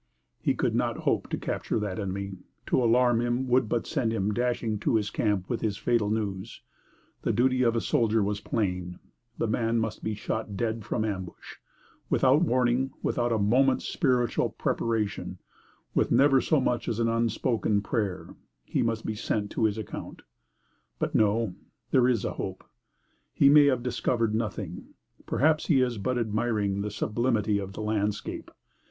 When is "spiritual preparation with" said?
13.87-16.09